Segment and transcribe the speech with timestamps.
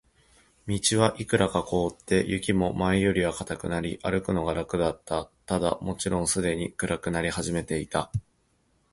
[0.67, 5.29] 道はいくらか凍って、雪も前よりは固くなり、歩くのが楽だった。
[5.45, 8.11] ただ、もちろんすでに暗くなり始めていた。